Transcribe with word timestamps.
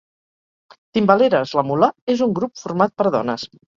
Timbaleres 0.97 1.53
La 1.59 1.65
Mula 1.67 1.91
és 2.15 2.25
un 2.27 2.35
grup 2.41 2.59
format 2.65 2.97
per 3.03 3.11
dones 3.19 3.47